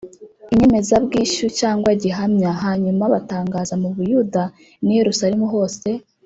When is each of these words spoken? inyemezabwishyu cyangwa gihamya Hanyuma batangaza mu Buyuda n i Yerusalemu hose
inyemezabwishyu 0.53 1.45
cyangwa 1.59 1.89
gihamya 2.03 2.51
Hanyuma 2.63 3.03
batangaza 3.13 3.73
mu 3.81 3.89
Buyuda 3.95 4.43
n 4.85 4.87
i 4.91 4.95
Yerusalemu 4.99 5.45
hose 5.53 5.89